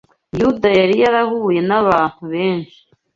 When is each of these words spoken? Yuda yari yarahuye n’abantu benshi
Yuda 0.39 0.69
yari 0.79 0.95
yarahuye 1.03 1.59
n’abantu 1.69 2.21
benshi 2.33 2.79